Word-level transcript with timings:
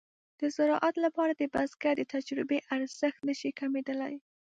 د 0.39 0.41
زراعت 0.55 0.95
لپاره 1.05 1.31
د 1.35 1.41
بزګر 1.53 1.93
د 1.97 2.03
تجربې 2.13 2.57
ارزښت 2.75 3.19
نشي 3.29 3.49
کمېدلای. 3.59 4.15